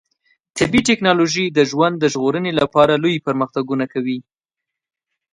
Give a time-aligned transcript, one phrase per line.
[0.59, 4.19] طبي ټکنالوژي د ژوند ژغورنې لپاره لوی پرمختګونه کوي.